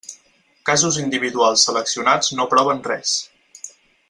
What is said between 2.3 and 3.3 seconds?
no proven res.